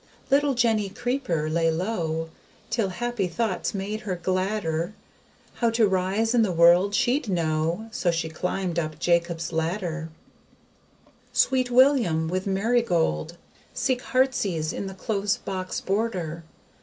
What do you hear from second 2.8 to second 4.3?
happy thoughts made her